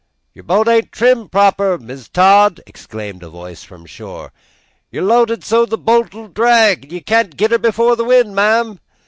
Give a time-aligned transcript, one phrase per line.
[0.33, 4.33] "Your bo't ain't trimmed proper, Mis' Todd!" exclaimed a voice from shore.
[4.89, 8.79] "You're lo'ded so the bo't'll drag; you can't git her before the wind, ma'am.